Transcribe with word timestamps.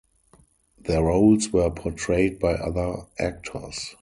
Their 0.79 1.03
roles 1.03 1.49
were 1.53 1.69
portrayed 1.69 2.39
by 2.39 2.55
other 2.55 3.05
actors. 3.19 3.95